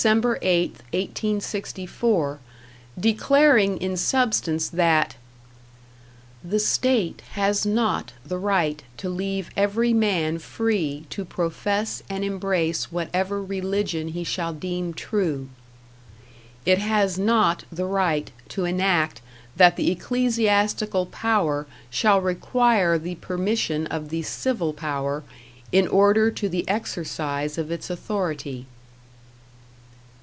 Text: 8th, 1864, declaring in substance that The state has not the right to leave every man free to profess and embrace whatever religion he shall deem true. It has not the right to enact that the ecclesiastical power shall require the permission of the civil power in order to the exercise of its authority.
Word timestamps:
8th, 0.01 0.79
1864, 0.93 2.39
declaring 2.99 3.77
in 3.79 3.95
substance 3.95 4.67
that 4.69 5.15
The 6.43 6.57
state 6.57 7.21
has 7.33 7.67
not 7.67 8.11
the 8.25 8.39
right 8.39 8.81
to 8.97 9.09
leave 9.09 9.51
every 9.55 9.93
man 9.93 10.39
free 10.39 11.05
to 11.11 11.23
profess 11.23 12.01
and 12.09 12.23
embrace 12.25 12.91
whatever 12.91 13.43
religion 13.43 14.07
he 14.07 14.23
shall 14.23 14.53
deem 14.53 14.95
true. 14.95 15.49
It 16.65 16.79
has 16.79 17.19
not 17.19 17.65
the 17.71 17.85
right 17.85 18.31
to 18.49 18.65
enact 18.65 19.21
that 19.55 19.75
the 19.75 19.91
ecclesiastical 19.91 21.05
power 21.05 21.67
shall 21.91 22.19
require 22.21 22.97
the 22.97 23.13
permission 23.17 23.85
of 23.85 24.09
the 24.09 24.23
civil 24.23 24.73
power 24.73 25.23
in 25.71 25.87
order 25.87 26.31
to 26.31 26.49
the 26.49 26.67
exercise 26.67 27.59
of 27.59 27.69
its 27.69 27.91
authority. 27.91 28.65